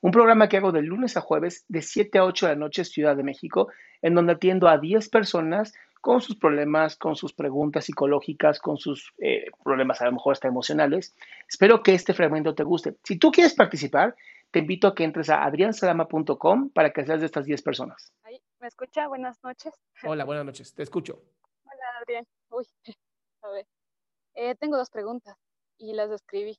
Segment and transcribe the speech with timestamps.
[0.00, 2.84] un programa que hago de lunes a jueves de 7 a 8 de la noche
[2.84, 3.68] Ciudad de México,
[4.02, 9.12] en donde atiendo a 10 personas con sus problemas, con sus preguntas psicológicas, con sus
[9.18, 11.16] eh, problemas a lo mejor hasta emocionales.
[11.48, 12.96] Espero que este fragmento te guste.
[13.02, 14.14] Si tú quieres participar,
[14.52, 18.12] te invito a que entres a adriansalama.com para que seas de estas 10 personas.
[18.60, 19.06] ¿Me escucha?
[19.08, 19.74] Buenas noches.
[20.04, 20.74] Hola, buenas noches.
[20.74, 21.20] Te escucho.
[21.64, 22.26] Hola, Adrián.
[22.50, 22.66] Uy,
[23.42, 23.66] a ver.
[24.34, 25.36] Eh, tengo dos preguntas
[25.78, 26.58] y las escribí.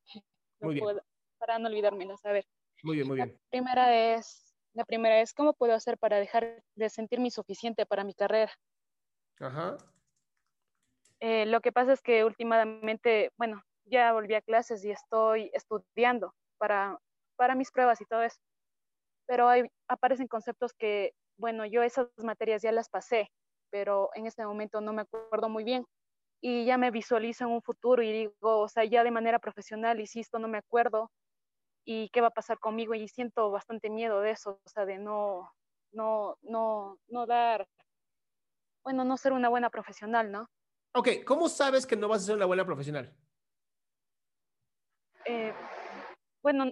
[0.59, 0.83] Muy bien.
[0.83, 1.02] puedo-
[1.39, 2.23] para no olvidármelas.
[2.25, 2.45] A ver.
[2.83, 3.39] Muy bien, muy La bien.
[3.50, 8.14] primera es, la primera es, ¿cómo puedo hacer para dejar de sentirme insuficiente para mi
[8.14, 8.53] carrera?
[9.39, 9.78] Ajá.
[11.20, 16.33] Eh, lo que pasa es que últimamente, bueno, ya volví a clases y estoy estudiando
[16.58, 16.99] para,
[17.36, 18.37] para mis pruebas y todo eso.
[19.27, 23.30] Pero hay, aparecen conceptos que, bueno, yo esas materias ya las pasé,
[23.71, 25.86] pero en este momento no me acuerdo muy bien.
[26.42, 29.99] Y ya me visualizo en un futuro y digo, o sea, ya de manera profesional,
[29.99, 31.11] y si esto no me acuerdo,
[31.87, 32.93] ¿y qué va a pasar conmigo?
[32.93, 35.53] Y siento bastante miedo de eso, o sea, de no,
[35.93, 37.65] no, no, no dar,
[38.83, 40.49] bueno, no ser una buena profesional, ¿no?
[40.93, 43.15] Ok, ¿cómo sabes que no vas a ser una buena profesional?
[45.25, 45.53] eh,
[46.42, 46.71] bueno,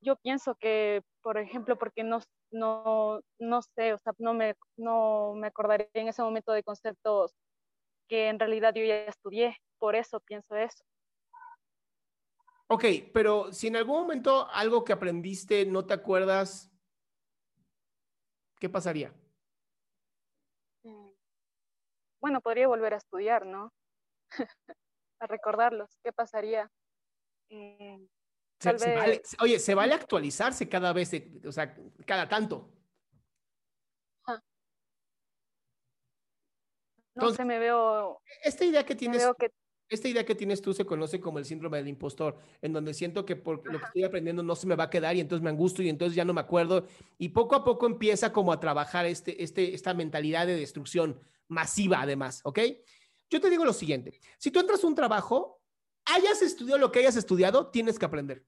[0.00, 5.34] yo pienso que, por ejemplo, porque no, no, no sé, o sea, no me, no
[5.34, 7.34] me acordaré en ese momento de conceptos
[8.08, 10.84] que en realidad yo ya estudié, por eso pienso eso.
[12.68, 16.70] Ok, pero si en algún momento algo que aprendiste no te acuerdas,
[18.58, 19.12] ¿qué pasaría?
[20.82, 21.10] Mm.
[22.20, 23.72] Bueno, podría volver a estudiar, ¿no?
[25.20, 25.90] a recordarlos.
[26.02, 26.70] ¿Qué pasaría?
[27.50, 28.06] Mm,
[28.58, 31.10] Se- Tal se vez- vale- se- oye, se vale actualizarse cada vez,
[31.46, 31.74] o sea,
[32.06, 32.70] cada tanto.
[37.16, 39.50] no Entonces- sé, me veo, Esta idea que me tienes, veo que
[39.88, 43.24] esta idea que tienes tú se conoce como el síndrome del impostor, en donde siento
[43.24, 45.50] que por lo que estoy aprendiendo no se me va a quedar y entonces me
[45.50, 46.86] angustio y entonces ya no me acuerdo
[47.18, 52.00] y poco a poco empieza como a trabajar este, este, esta mentalidad de destrucción masiva
[52.00, 52.60] además, ¿ok?
[53.30, 55.60] Yo te digo lo siguiente, si tú entras a un trabajo,
[56.06, 58.44] hayas estudiado lo que hayas estudiado, tienes que aprender.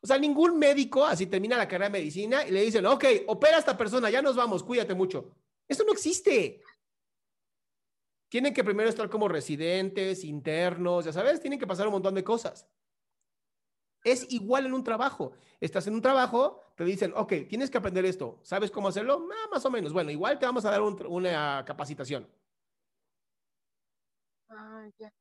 [0.00, 3.56] O sea, ningún médico así termina la carrera de medicina y le dicen, ok, opera
[3.56, 5.30] a esta persona, ya nos vamos, cuídate mucho.
[5.66, 6.62] Eso no existe.
[8.28, 12.24] Tienen que primero estar como residentes, internos, ya sabes, tienen que pasar un montón de
[12.24, 12.66] cosas.
[14.04, 15.32] Es igual en un trabajo.
[15.60, 18.38] Estás en un trabajo, te dicen, ok, tienes que aprender esto.
[18.42, 19.28] ¿Sabes cómo hacerlo?
[19.32, 19.92] Ah, más o menos.
[19.92, 22.28] Bueno, igual te vamos a dar un- una capacitación.
[24.48, 25.12] Ah, ya.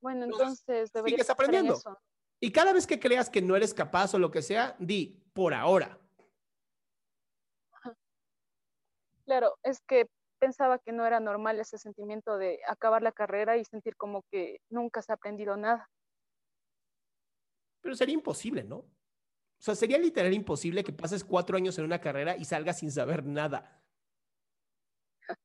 [0.00, 1.74] Bueno, Entonces, entonces sigues aprendiendo.
[1.74, 1.96] eso.
[2.40, 5.54] Y cada vez que creas que no eres capaz o lo que sea, di, por
[5.54, 5.98] ahora.
[9.24, 10.08] Claro, es que
[10.42, 14.60] pensaba que no era normal ese sentimiento de acabar la carrera y sentir como que
[14.70, 15.88] nunca se ha aprendido nada.
[17.80, 18.78] Pero sería imposible, ¿no?
[18.78, 22.90] O sea, sería literal imposible que pases cuatro años en una carrera y salgas sin
[22.90, 23.80] saber nada.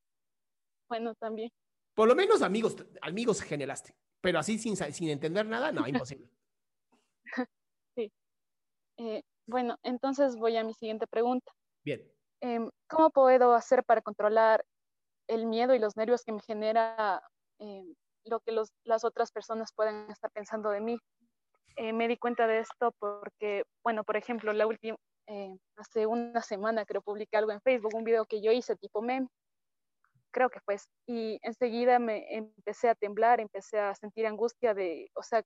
[0.89, 1.51] Bueno, también.
[1.93, 3.93] Por lo menos amigos, amigos generaste.
[4.21, 6.29] Pero así sin, sin entender nada, no, imposible.
[8.99, 11.51] Eh, bueno, entonces voy a mi siguiente pregunta.
[11.85, 12.01] Bien.
[12.41, 14.65] Em, ¿Cómo puedo hacer para controlar
[15.27, 17.21] el miedo y los nervios que me genera
[17.59, 17.95] em,
[18.25, 20.99] lo que los- las otras personas pueden estar pensando de mí?
[21.77, 24.97] eh, me di cuenta de esto porque, bueno, por ejemplo, la última,
[25.27, 29.01] eh, hace una semana creo publiqué algo en Facebook, un video que yo hice tipo
[29.01, 29.27] meme,
[30.31, 30.77] creo que fue,
[31.07, 35.43] y enseguida me empecé a temblar, empecé a sentir angustia de, o sea,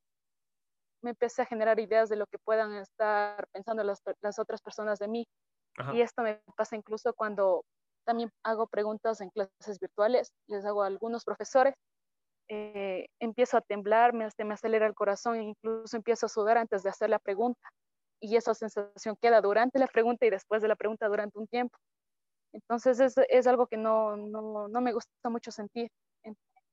[1.02, 5.00] me empecé a generar ideas de lo que puedan estar pensando las, las otras personas
[5.00, 5.26] de mí.
[5.90, 7.64] Y esto me pasa incluso cuando
[8.06, 11.76] también hago preguntas en clases virtuales, les hago a algunos profesores
[12.54, 16.84] eh, empiezo a temblar, me, me acelera el corazón e incluso empiezo a sudar antes
[16.84, 17.70] de hacer la pregunta.
[18.20, 21.78] Y esa sensación queda durante la pregunta y después de la pregunta durante un tiempo.
[22.52, 25.90] Entonces es, es algo que no, no, no, me gusta mucho sentir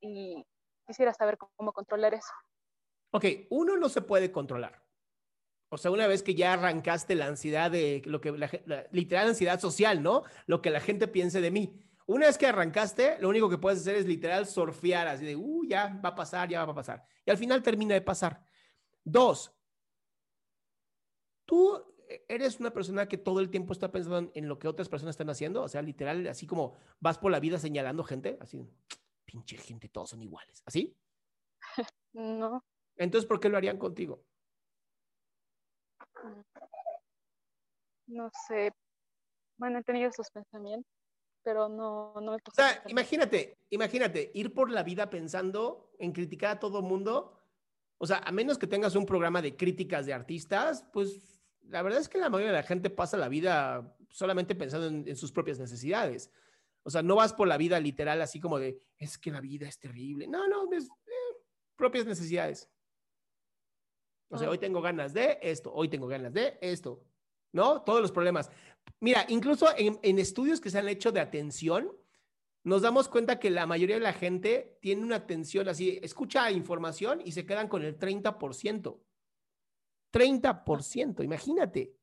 [0.01, 0.45] y
[0.85, 2.33] quisiera saber cómo controlar eso.
[3.13, 4.83] Ok, uno no se puede controlar.
[5.71, 9.29] O sea, una vez que ya arrancaste la ansiedad de lo que la, la literal
[9.29, 10.25] ansiedad social, ¿no?
[10.47, 11.79] Lo que la gente piense de mí.
[12.07, 15.65] Una vez que arrancaste, lo único que puedes hacer es literal surfear, así de, uh,
[15.67, 17.05] ya va a pasar, ya va a pasar.
[17.27, 18.43] Y al final termina de pasar.
[19.05, 19.55] Dos,
[21.45, 21.85] tú
[22.29, 25.29] eres una persona que todo el tiempo está pensando en lo que otras personas están
[25.29, 28.67] haciendo, o sea, literal, así como vas por la vida señalando gente, así,
[29.25, 30.97] pinche gente, todos son iguales, ¿así?
[32.15, 32.65] No.
[32.97, 34.25] Entonces, ¿por qué lo harían contigo?
[38.07, 38.73] No sé.
[39.57, 40.99] Bueno, he tenido esos pensamientos
[41.49, 46.51] pero no, no me O sea, imagínate, imagínate, ir por la vida pensando en criticar
[46.51, 47.41] a todo mundo.
[47.97, 52.01] O sea, a menos que tengas un programa de críticas de artistas, pues la verdad
[52.01, 55.59] es que la mayoría de la gente pasa la vida solamente pensando en, sus propias
[55.59, 56.31] necesidades.
[56.83, 59.67] O sea, no vas por la vida literal así como de, es que la vida
[59.67, 60.27] es terrible.
[60.27, 61.37] No, no, es eh,
[61.77, 62.69] propias necesidades.
[64.31, 67.03] O sea, hoy tengo ganas de esto, hoy tengo ganas de esto,
[67.53, 67.83] ¿no?
[67.83, 68.51] Todos los problemas.
[69.01, 71.91] Mira, incluso en, estudios que se han hecho de atención,
[72.65, 77.23] nos damos cuenta que la mayoría de la gente tiene una atención así, escucha información
[77.25, 79.01] y se quedan con el 30%.
[80.13, 81.95] 30%, imagínate.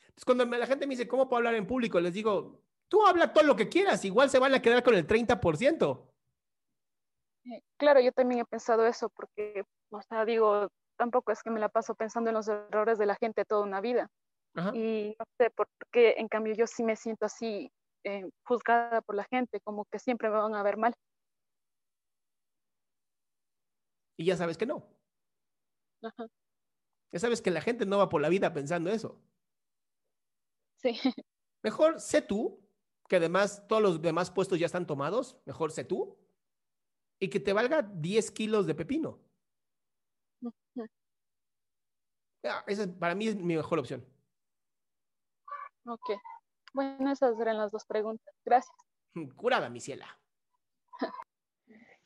[0.00, 2.00] Entonces, cuando la gente me dice, ¿cómo puedo hablar en público?
[2.00, 5.06] Les digo, tú habla todo lo que quieras, igual se van a quedar con el
[5.06, 6.08] 30%.
[7.44, 11.60] Eh, claro, yo también he pensado eso, porque, o sea, digo, tampoco es que me
[11.60, 14.10] la paso pensando en los errores de la gente toda una vida.
[14.74, 17.70] Y no sé por qué, en cambio, yo sí me siento así
[18.02, 20.92] eh, juzgada por la gente, como que siempre me van a ver mal.
[24.16, 24.84] Y ya sabes que no.
[27.12, 29.22] Ya sabes que la gente no va por la vida pensando eso.
[30.76, 30.90] Sí.
[31.62, 32.60] Mejor sé tú,
[33.08, 36.18] que además todos los demás puestos ya están tomados, mejor sé tú,
[37.18, 39.18] y que te valga 10 kilos de pepino.
[42.66, 44.04] Esa para mí es mi mejor opción.
[45.86, 46.10] Ok.
[46.74, 48.34] Bueno, esas eran las dos preguntas.
[48.44, 48.76] Gracias.
[49.36, 50.06] Curada, mi ciela.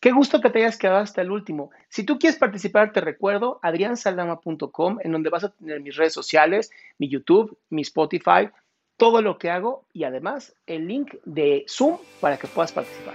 [0.00, 1.70] Qué gusto que te hayas quedado hasta el último.
[1.88, 6.72] Si tú quieres participar, te recuerdo adriansaldama.com, en donde vas a tener mis redes sociales,
[6.98, 8.50] mi YouTube, mi Spotify,
[8.96, 13.14] todo lo que hago y además el link de Zoom para que puedas participar.